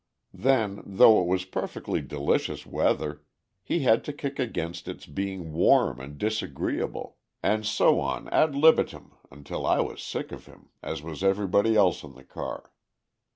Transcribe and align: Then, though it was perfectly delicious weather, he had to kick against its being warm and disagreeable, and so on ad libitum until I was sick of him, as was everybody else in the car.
Then, 0.33 0.81
though 0.83 1.21
it 1.21 1.27
was 1.27 1.45
perfectly 1.45 2.01
delicious 2.01 2.65
weather, 2.65 3.21
he 3.61 3.81
had 3.81 4.03
to 4.05 4.11
kick 4.13 4.39
against 4.39 4.87
its 4.87 5.05
being 5.05 5.53
warm 5.53 5.99
and 5.99 6.17
disagreeable, 6.17 7.17
and 7.43 7.67
so 7.67 7.99
on 7.99 8.27
ad 8.29 8.55
libitum 8.55 9.11
until 9.29 9.63
I 9.63 9.79
was 9.79 10.01
sick 10.01 10.31
of 10.31 10.47
him, 10.47 10.69
as 10.81 11.03
was 11.03 11.23
everybody 11.23 11.75
else 11.75 12.01
in 12.01 12.15
the 12.15 12.23
car. 12.23 12.71